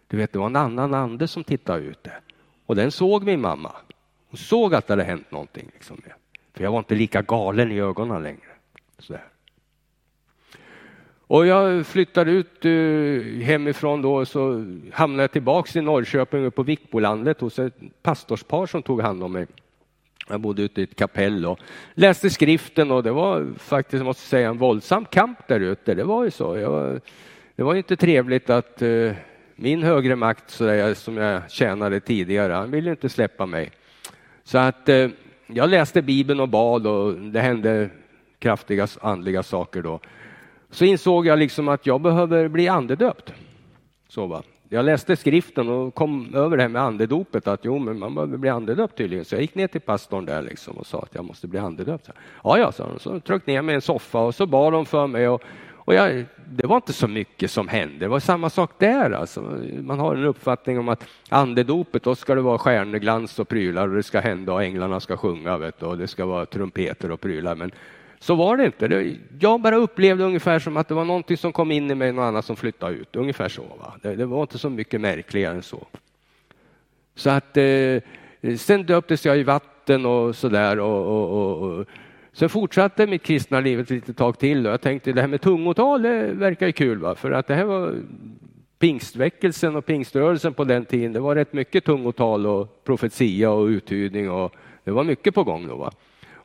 [0.06, 2.20] Du vet, det var en annan ande som tittade ut där.
[2.66, 3.72] Och den såg min mamma.
[4.30, 5.70] Hon såg att det hade hänt någonting.
[5.74, 6.00] Liksom.
[6.52, 8.50] För jag var inte lika galen i ögonen längre.
[8.98, 9.16] Så
[11.26, 17.40] Och jag flyttade ut eh, hemifrån då så hamnade jag tillbaks i Norrköping på Vikbolandet
[17.40, 19.46] hos ett pastorspar som tog hand om mig.
[20.28, 21.58] Jag bodde ute i ett kapell och
[21.94, 25.94] läste skriften och det var faktiskt, måste säga, en våldsam kamp där ute.
[25.94, 26.56] Det var ju så.
[26.56, 27.00] Jag,
[27.56, 29.12] det var inte trevligt att uh,
[29.56, 33.70] min högre makt så där, som jag tjänade tidigare, han ville inte släppa mig.
[34.44, 35.10] Så att uh,
[35.46, 37.90] jag läste Bibeln och bad och det hände
[38.38, 40.00] kraftiga andliga saker då.
[40.70, 43.32] Så insåg jag liksom att jag behöver bli andedöpt.
[44.08, 44.42] Så va.
[44.68, 48.36] Jag läste skriften och kom över det här med andedopet, att jo, men man behöver
[48.36, 49.24] bli andedöpt tydligen.
[49.24, 52.10] Så jag gick ner till pastorn där liksom och sa att jag måste bli andedöpt.
[52.44, 52.98] Ja, ja, sa de.
[52.98, 55.28] Så tryckte ner mig i en soffa och så bad de för mig.
[55.28, 57.98] Och, och jag, det var inte så mycket som hände.
[57.98, 59.10] Det var samma sak där.
[59.10, 59.40] Alltså.
[59.80, 63.94] Man har en uppfattning om att andedopet, då ska det vara stjärneglans och prylar och
[63.94, 67.20] det ska hända och änglarna ska sjunga vet du, och det ska vara trumpeter och
[67.20, 67.54] prylar.
[67.54, 67.70] Men
[68.24, 69.16] så var det inte.
[69.40, 72.22] Jag bara upplevde ungefär som att det var någonting som kom in i mig, något
[72.22, 73.16] annat som flyttade ut.
[73.16, 73.62] Ungefär så.
[73.62, 73.94] Va?
[74.02, 75.86] Det, det var inte så mycket märkligare än så.
[77.14, 78.02] Så att eh,
[78.56, 80.80] sen döptes jag i vatten och sådär.
[80.80, 81.86] Och, och, och, och,
[82.32, 84.66] Sen fortsatte mitt kristna liv ett litet tag till.
[84.66, 86.98] Och jag tänkte det här med tungotal det verkar ju kul.
[86.98, 87.14] Va?
[87.14, 87.94] För att det här var
[88.78, 91.12] pingstväckelsen och pingströrelsen på den tiden.
[91.12, 95.68] Det var rätt mycket tungotal och profetia och uthyrning Och det var mycket på gång
[95.68, 95.76] då.
[95.76, 95.92] Va?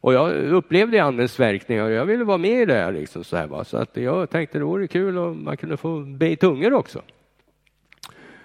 [0.02, 2.92] Och jag upplevde andens verkningar och jag ville vara med i det här.
[2.92, 3.64] Liksom så, här va?
[3.64, 7.02] så att jag tänkte det vore kul om man kunde få be i tungor också.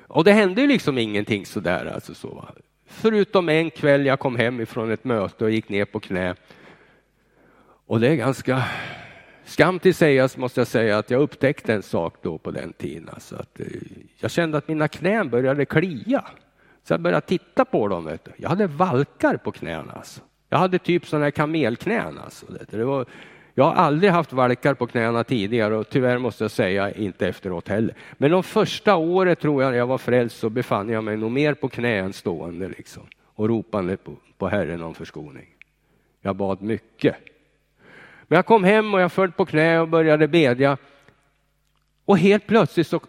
[0.06, 1.92] Och det hände ju liksom ingenting sådär.
[1.94, 2.48] Alltså så, va?
[2.86, 6.34] Förutom en kväll jag kom hem ifrån ett möte och gick ner på knä.
[7.86, 8.64] Och det är ganska
[9.44, 13.08] skam till sägas måste jag säga att jag upptäckte en sak då på den tiden.
[13.12, 13.66] Alltså att eh,
[14.20, 16.24] jag kände att mina knän började klia.
[16.82, 18.04] Så jag började titta på dem.
[18.04, 18.30] Vet du.
[18.36, 19.92] Jag hade valkar på knäna.
[19.92, 20.20] Alltså.
[20.54, 22.18] Jag hade typ sådana här kamelknän.
[22.18, 22.46] Alltså.
[22.70, 23.06] Det var,
[23.54, 27.68] jag har aldrig haft valkar på knäna tidigare och tyvärr måste jag säga inte efteråt
[27.68, 27.94] heller.
[28.12, 31.54] Men de första året tror jag jag var frälst så befann jag mig nog mer
[31.54, 33.02] på knä än stående liksom.
[33.24, 35.46] och ropande på, på Herren om förskoning.
[36.20, 37.16] Jag bad mycket.
[38.22, 40.76] Men jag kom hem och jag föll på knä och började bedja.
[42.04, 43.00] Och helt plötsligt så,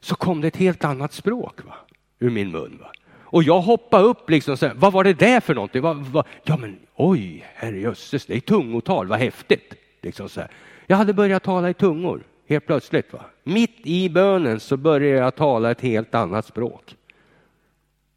[0.00, 1.74] så kom det ett helt annat språk va?
[2.18, 2.78] ur min mun.
[2.80, 2.92] Va?
[3.32, 5.82] Och jag hoppade upp liksom, så här, vad var det där för någonting?
[5.82, 6.26] Vad, vad?
[6.42, 9.74] Ja men oj, herrejösses, det är tungotal, vad häftigt.
[10.02, 10.50] Liksom så här.
[10.86, 13.12] Jag hade börjat tala i tungor helt plötsligt.
[13.12, 13.20] Va?
[13.42, 16.96] Mitt i bönen så började jag tala ett helt annat språk.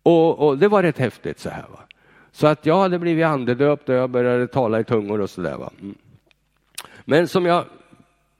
[0.03, 1.65] Och, och det var rätt häftigt så här.
[1.71, 1.79] Va?
[2.31, 5.57] Så att jag hade blivit andedöpt och jag började tala i tungor och så där.
[5.57, 5.71] Va?
[5.81, 5.95] Mm.
[7.05, 7.65] Men som jag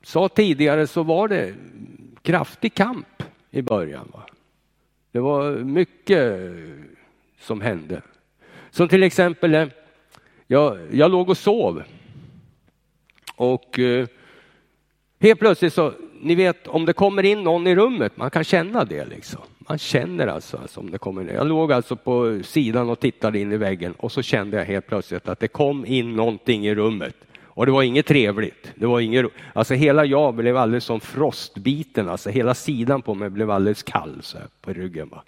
[0.04, 1.54] sa tidigare så var det
[2.22, 4.12] kraftig kamp i början.
[4.14, 4.24] Va?
[5.16, 6.54] Det var mycket
[7.40, 8.02] som hände.
[8.72, 9.68] Som till exempel, eh,
[10.48, 11.84] jag, jag låg och sov.
[13.36, 14.08] Och eh,
[15.20, 18.86] helt plötsligt så, ni vet om det kommer in någon i rummet, man kan känna
[18.86, 19.42] det liksom.
[19.58, 21.28] Man känner alltså, alltså om det kommer in.
[21.28, 24.88] Jag låg alltså på sidan och tittade in i väggen och så kände jag helt
[24.88, 27.16] plötsligt att det kom in någonting i rummet.
[27.56, 28.72] Och det var inget trevligt.
[28.76, 33.30] Det var inget, alltså hela jag blev alldeles som frostbiten, alltså hela sidan på mig
[33.30, 35.10] blev alldeles kall så här, på ryggen.
[35.10, 35.24] Va?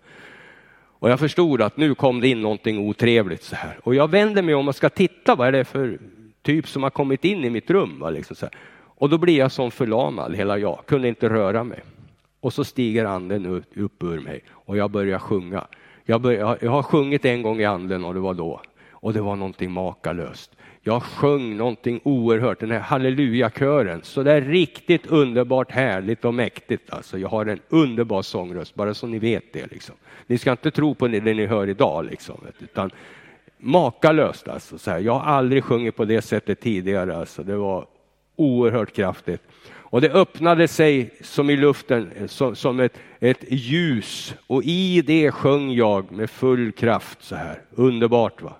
[1.00, 3.80] Och jag förstod att nu kom det in någonting otrevligt så här.
[3.84, 6.00] Och jag vänder mig om och ska titta, vad är det för
[6.42, 8.00] typ som har kommit in i mitt rum?
[8.00, 8.10] Va?
[8.10, 8.56] Liksom så här.
[8.84, 11.80] Och då blir jag som förlamad, hela jag, kunde inte röra mig.
[12.40, 15.68] Och så stiger anden upp ur mig och jag börjar sjunga.
[16.04, 18.62] Jag, börjar, jag har sjungit en gång i anden och det var då.
[18.92, 20.57] Och det var någonting makalöst.
[20.88, 24.02] Jag sjöng någonting oerhört, den här hallelujakören.
[24.04, 26.94] Så det är riktigt underbart härligt och mäktigt.
[26.94, 29.72] Alltså, jag har en underbar sångröst, bara så ni vet det.
[29.72, 29.96] Liksom.
[30.28, 32.92] Ni ska inte tro på det ni hör idag, liksom, utan
[33.58, 34.48] makalöst.
[34.48, 35.00] Alltså, så här.
[35.00, 37.18] Jag har aldrig sjungit på det sättet tidigare.
[37.18, 37.44] Alltså.
[37.44, 37.86] Det var
[38.36, 39.42] oerhört kraftigt.
[39.74, 44.36] Och det öppnade sig som i luften, som, som ett, ett ljus.
[44.48, 47.62] Och i det sjöng jag med full kraft så här.
[47.72, 48.54] Underbart va.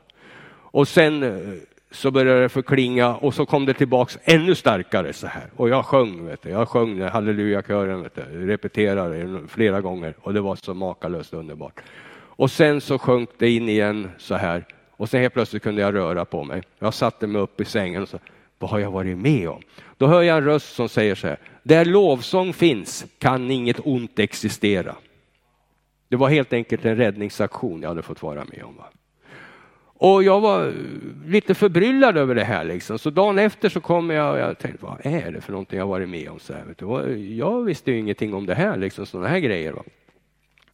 [0.50, 1.54] Och sen eh,
[1.92, 5.50] så började det förklinga och så kom det tillbaks ännu starkare så här.
[5.56, 6.50] Och jag sjöng, vet du.
[6.50, 8.48] jag sjöng hallelujakören, vet du.
[8.48, 11.82] repeterade flera gånger och det var så makalöst underbart.
[12.18, 15.94] Och sen så sjönk det in igen så här och sen helt plötsligt kunde jag
[15.94, 16.64] röra på mig.
[16.80, 18.20] Jag satte mig upp i sängen och sa,
[18.60, 19.62] vad har jag varit med om?
[19.98, 24.20] Då hör jag en röst som säger så här, där lovsång finns kan inget ont
[24.20, 24.96] existera.
[26.10, 28.76] Det var helt enkelt en räddningsaktion jag hade fått vara med om.
[28.78, 28.86] Va?
[30.00, 30.74] Och jag var eh,
[31.26, 32.64] lite förbryllad över det här.
[32.64, 33.00] Liksom.
[33.00, 35.88] Så dagen efter så kom jag och jag tänkte, vad är det för någonting jag
[35.88, 36.40] varit med om?
[36.40, 39.72] Så här, eh, jag visste ju ingenting om det här, liksom, sådana här grejer.
[39.72, 39.84] Va?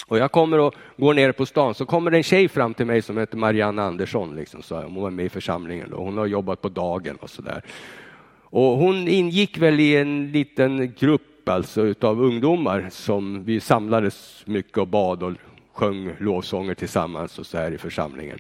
[0.08, 2.86] Och jag kommer och går ner på stan, så kommer det en tjej fram till
[2.86, 4.36] mig som heter Marianne Andersson.
[4.36, 5.98] Liksom, så hon var med i församlingen, då.
[5.98, 7.62] hon har jobbat på dagen och sådär.
[8.44, 14.78] Och hon ingick väl i en liten grupp alltså utav ungdomar som vi samlades mycket
[14.78, 15.34] och bad och
[15.74, 18.40] sjöng lovsånger tillsammans och så här i församlingen.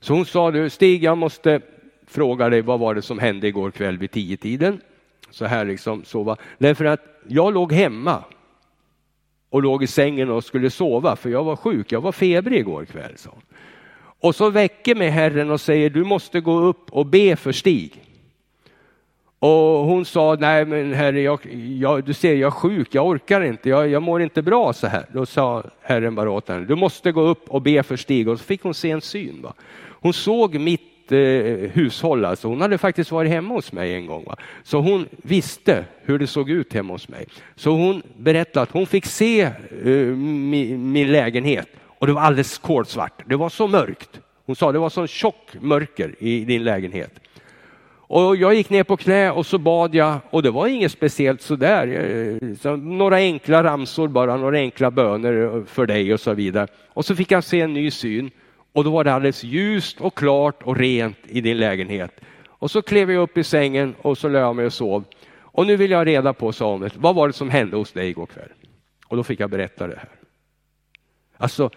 [0.00, 1.60] Så hon sa du Stig, jag måste
[2.06, 4.80] fråga dig vad var det som hände igår kväll vid tio tiden?
[5.30, 6.36] Så här liksom sova.
[6.58, 8.24] Därför att jag låg hemma
[9.50, 11.92] och låg i sängen och skulle sova för jag var sjuk.
[11.92, 13.12] Jag var febrig igår kväll.
[13.16, 13.30] Så.
[14.20, 18.04] Och så väcker mig Herren och säger du måste gå upp och be för Stig.
[19.38, 21.46] Och hon sa, nej men herre, jag,
[21.78, 24.86] jag, du ser jag är sjuk, jag orkar inte, jag, jag mår inte bra så
[24.86, 25.06] här.
[25.12, 28.28] Då sa Herren bara åt henne, du måste gå upp och be för Stig.
[28.28, 29.42] Och så fick hon se en syn.
[29.42, 29.54] Va?
[30.00, 31.18] Hon såg mitt eh,
[31.72, 32.48] hushåll, alltså.
[32.48, 34.24] hon hade faktiskt varit hemma hos mig en gång.
[34.24, 34.36] Va?
[34.62, 37.26] Så hon visste hur det såg ut hemma hos mig.
[37.56, 42.58] Så hon berättade att hon fick se eh, min, min lägenhet och det var alldeles
[42.58, 43.22] kolsvart.
[43.26, 44.20] Det var så mörkt.
[44.46, 47.20] Hon sa det var sån tjock mörker i din lägenhet.
[48.12, 51.42] Och jag gick ner på knä och så bad jag och det var inget speciellt
[51.42, 51.86] sådär.
[51.86, 56.66] Eh, så några enkla ramsor bara, några enkla böner för dig och så vidare.
[56.88, 58.30] Och så fick jag se en ny syn
[58.72, 62.20] och då var det alldeles ljust och klart och rent i din lägenhet.
[62.46, 65.04] Och så klev jag upp i sängen och så lade jag mig och sov.
[65.52, 68.08] Och nu vill jag reda på, sa hon, vad var det som hände hos dig
[68.08, 68.48] igår kväll?
[69.06, 70.08] Och då fick jag berätta det här.
[71.36, 71.70] Alltså,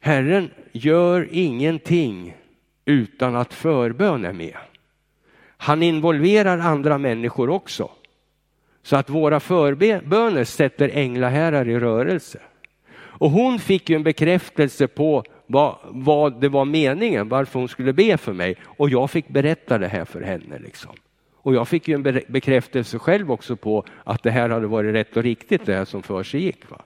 [0.00, 2.36] Herren gör ingenting
[2.84, 4.56] utan att förbön är med.
[5.56, 7.90] Han involverar andra människor också.
[8.82, 12.38] Så att våra förböner sätter änglaherrar i rörelse.
[12.94, 17.92] Och hon fick ju en bekräftelse på vad, vad, det var meningen, varför hon skulle
[17.92, 18.56] be för mig.
[18.64, 20.58] Och jag fick berätta det här för henne.
[20.58, 20.90] Liksom.
[21.34, 25.16] Och jag fick ju en bekräftelse själv också på att det här hade varit rätt
[25.16, 26.70] och riktigt det här som för sig gick.
[26.70, 26.80] Va?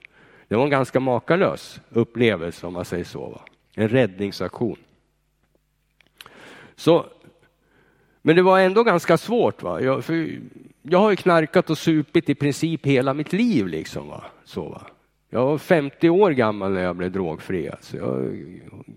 [0.47, 3.29] Det var en ganska makalös upplevelse om man säger så.
[3.29, 3.41] Va?
[3.75, 4.77] En räddningsaktion.
[6.75, 7.05] Så
[8.21, 9.63] men det var ändå ganska svårt.
[9.63, 9.81] Va?
[9.81, 10.03] Jag,
[10.81, 13.67] jag har ju knarkat och supit i princip hela mitt liv.
[13.67, 14.23] Liksom, va?
[14.43, 14.81] Så, va?
[15.29, 17.69] Jag var 50 år gammal när jag blev drogfri.
[17.69, 17.97] Alltså.
[17.97, 18.43] Jag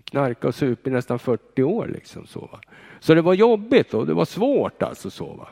[0.05, 1.87] knarkade och supit nästan 40 år.
[1.87, 2.59] Liksom, så, va?
[2.99, 4.83] så det var jobbigt och det var svårt.
[4.83, 5.47] Alltså, så, va?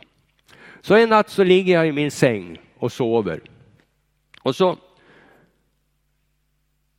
[0.81, 3.41] så en natt så ligger jag i min säng och sover.
[4.41, 4.77] Och så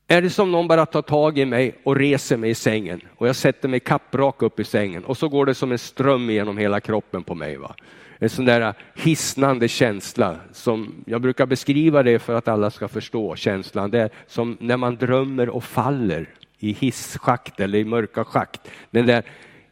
[0.06, 3.28] är det som någon bara tar tag i mig och reser mig i sängen och
[3.28, 6.58] jag sätter mig kapprak upp i sängen och så går det som en ström genom
[6.58, 7.56] hela kroppen på mig.
[7.56, 7.74] Va?
[8.22, 12.88] En sån där äh, hisnande känsla som jag brukar beskriva det för att alla ska
[12.88, 13.90] förstå känslan.
[13.90, 16.28] Det är som när man drömmer och faller
[16.58, 18.70] i hisschakt eller i mörka schakt.
[18.90, 19.22] Den där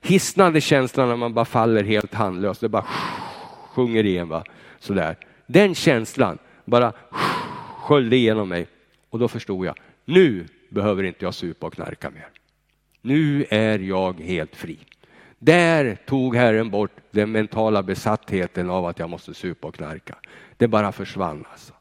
[0.00, 2.60] hisnande känslan när man bara faller helt handlöst.
[2.60, 2.86] Det bara
[3.74, 4.28] sjunger igen.
[4.28, 4.44] Va?
[4.78, 5.16] Sådär.
[5.46, 6.92] Den känslan bara
[7.78, 8.66] sköljde igenom mig
[9.10, 9.74] och då förstod jag
[10.08, 12.28] nu behöver inte jag supa och knarka mer.
[13.02, 14.78] Nu är jag helt fri.
[15.38, 20.16] Där tog Herren bort den mentala besattheten av att jag måste supa och knarka.
[20.56, 21.72] Det bara försvann alltså.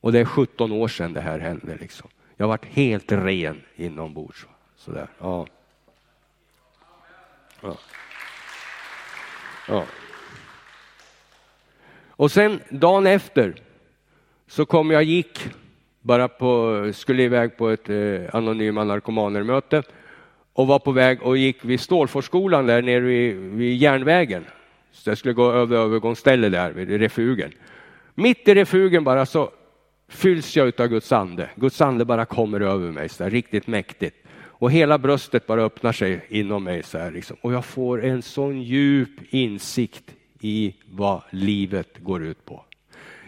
[0.00, 1.76] Och det är 17 år sedan det här hände.
[1.80, 2.08] Liksom.
[2.36, 4.46] Jag har varit helt ren inombords.
[4.76, 5.06] Sådär.
[5.18, 5.46] Ja.
[7.60, 7.76] Ja.
[9.68, 9.84] ja.
[12.08, 13.54] Och sen dagen efter
[14.46, 15.48] så kom jag gick
[16.00, 19.82] bara på, skulle iväg på ett eh, anonyma narkomaner-möte
[20.58, 24.44] och var på väg och gick vid Stålforsskolan där nere vid, vid järnvägen.
[24.92, 27.52] Så jag skulle gå över övergångsstället där vid refugen.
[28.14, 29.50] Mitt i refugen bara så
[30.08, 31.50] fylls jag av Guds ande.
[31.54, 34.16] Guds ande bara kommer över mig så där, riktigt mäktigt.
[34.38, 37.36] Och hela bröstet bara öppnar sig inom mig så här liksom.
[37.40, 42.64] Och jag får en sån djup insikt i vad livet går ut på.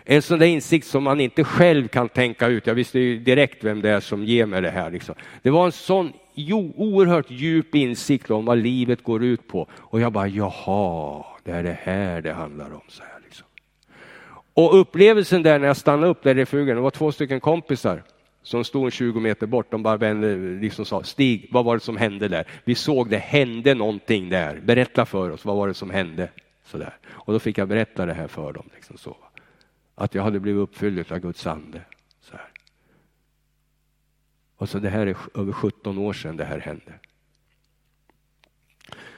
[0.04, 2.66] En sån där insikt som man inte själv kan tänka ut.
[2.66, 4.90] Jag visste ju direkt vem det är som ger mig det här.
[4.90, 5.14] Liksom.
[5.42, 9.68] Det var en sån jo, oerhört djup insikt om vad livet går ut på.
[9.72, 12.82] Och jag bara, jaha, det är det här det handlar om.
[12.88, 13.46] Så här, liksom.
[14.54, 18.02] Och upplevelsen där när jag stannade upp där i refugen, det var två stycken kompisar
[18.42, 19.70] som stod 20 meter bort.
[19.70, 22.46] De bara vände, liksom sa, Stig, vad var det som hände där?
[22.64, 24.60] Vi såg det hände någonting där.
[24.64, 26.28] Berätta för oss, vad var det som hände?
[26.64, 26.96] Så där.
[27.08, 28.68] Och då fick jag berätta det här för dem.
[28.74, 29.16] Liksom så
[29.94, 31.80] att jag hade blivit uppfylld av Guds ande.
[34.60, 36.92] Alltså det här är över 17 år sedan det här hände.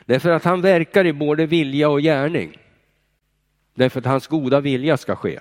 [0.04, 2.58] Därför att han verkar i både vilja och gärning.
[3.74, 5.40] Därför att hans goda vilja ska ske.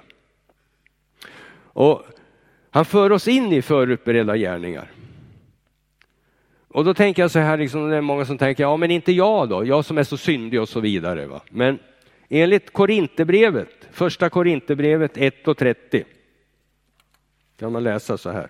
[1.54, 2.04] Och
[2.70, 4.92] han för oss in i förutberedda gärningar.
[6.68, 9.12] Och då tänker jag så här, liksom, det är många som tänker, ja men inte
[9.12, 11.28] jag då, jag som är så syndig och så vidare.
[11.28, 11.42] Va?
[11.50, 11.80] Men
[12.34, 16.04] Enligt Korinthierbrevet, första Korinthierbrevet 1 och 30
[17.58, 18.48] kan man läsa så här.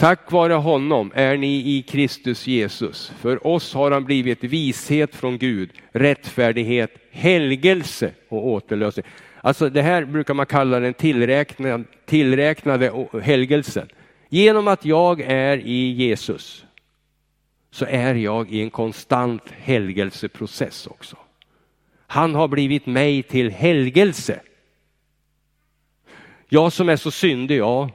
[0.00, 3.12] Tack vare honom är ni i Kristus Jesus.
[3.18, 9.06] För oss har han blivit vishet från Gud, rättfärdighet, helgelse och återlösning.
[9.40, 13.88] Alltså det här brukar man kalla den tillräknade, tillräknade helgelsen.
[14.28, 16.64] Genom att jag är i Jesus
[17.70, 21.16] så är jag i en konstant helgelseprocess också.
[22.06, 24.40] Han har blivit mig till helgelse.
[26.48, 27.90] Jag som är så syndig, ja,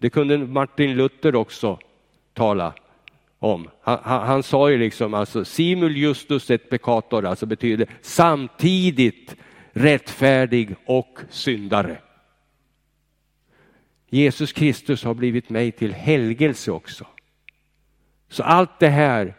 [0.00, 1.78] det kunde Martin Luther också
[2.34, 2.74] tala
[3.38, 3.68] om.
[3.80, 9.36] Han, han, han sa ju liksom alltså simul justus et peccator, alltså betyder samtidigt
[9.72, 11.98] rättfärdig och syndare.
[14.08, 17.06] Jesus Kristus har blivit mig till helgelse också.
[18.28, 19.34] Så allt det här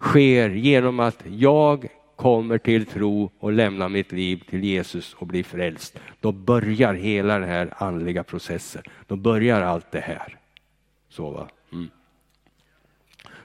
[0.00, 1.88] sker genom att jag
[2.22, 5.98] kommer till tro och lämnar mitt liv till Jesus och blir frälst.
[6.20, 8.82] Då börjar hela den här andliga processen.
[9.06, 10.38] Då börjar allt det här.
[11.08, 11.48] Så, va?
[11.72, 11.90] Mm.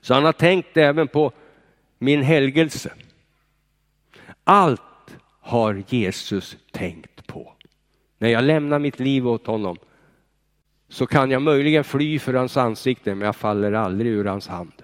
[0.02, 1.32] Så han har tänkt även på
[1.98, 2.94] min helgelse.
[4.44, 7.54] Allt har Jesus tänkt på.
[8.18, 9.78] När jag lämnar mitt liv åt honom
[10.90, 14.84] så kan jag möjligen fly för hans ansikte men jag faller aldrig ur hans hand.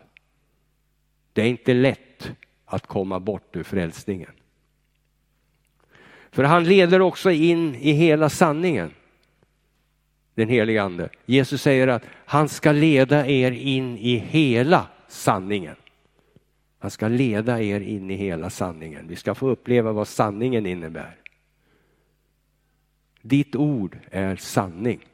[1.33, 2.12] Det är inte lätt
[2.73, 4.31] att komma bort ur frälsningen.
[6.31, 8.91] För han leder också in i hela sanningen.
[10.35, 11.09] Den helige ande.
[11.25, 15.75] Jesus säger att han ska leda er in i hela sanningen.
[16.79, 19.07] Han ska leda er in i hela sanningen.
[19.07, 21.15] Vi ska få uppleva vad sanningen innebär.
[23.21, 25.05] Ditt ord är sanning.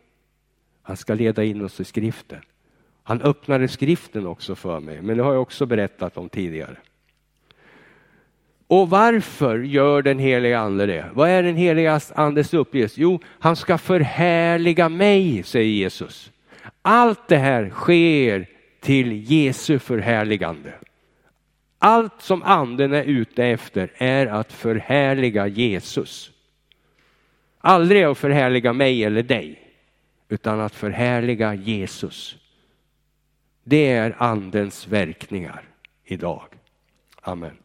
[0.81, 2.41] Han ska leda in oss i skriften.
[3.03, 6.77] Han öppnade skriften också för mig, men det har jag också berättat om tidigare.
[8.69, 11.09] Och varför gör den heliga ande det?
[11.13, 12.97] Vad är den heliga andes uppgift?
[12.97, 16.31] Jo, han ska förhärliga mig, säger Jesus.
[16.81, 18.47] Allt det här sker
[18.79, 20.73] till Jesu förhärligande.
[21.79, 26.31] Allt som anden är ute efter är att förhärliga Jesus.
[27.59, 29.59] Aldrig att förhärliga mig eller dig,
[30.27, 32.37] utan att förhärliga Jesus.
[33.63, 35.63] Det är andens verkningar
[36.03, 36.43] idag.
[37.21, 37.57] Amen.